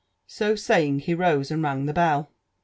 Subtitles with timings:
[0.25, 2.31] So saying, he rose and rang the bell.